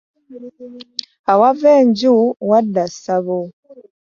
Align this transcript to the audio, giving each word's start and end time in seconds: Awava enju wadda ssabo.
Awava 1.31 1.69
enju 1.81 2.13
wadda 2.49 2.83
ssabo. 2.93 3.39